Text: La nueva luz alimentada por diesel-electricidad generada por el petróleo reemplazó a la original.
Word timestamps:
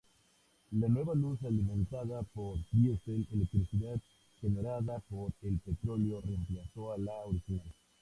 La 0.71 0.87
nueva 0.87 1.13
luz 1.13 1.43
alimentada 1.45 2.23
por 2.23 2.57
diesel-electricidad 2.71 4.01
generada 4.41 4.97
por 5.07 5.31
el 5.43 5.59
petróleo 5.59 6.21
reemplazó 6.21 6.93
a 6.93 6.97
la 6.97 7.13
original. 7.27 7.71